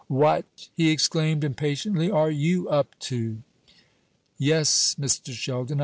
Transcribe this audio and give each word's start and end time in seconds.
"What!" 0.07 0.67
he 0.73 0.89
exclaimed, 0.89 1.43
impatiently, 1.43 2.09
"are 2.09 2.31
you 2.31 2.67
up 2.69 2.97
too?" 2.97 3.43
"Yes, 4.39 4.95
Mr. 4.99 5.31
Sheldon. 5.31 5.79